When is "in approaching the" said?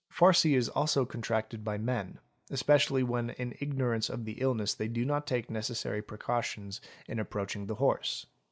7.07-7.75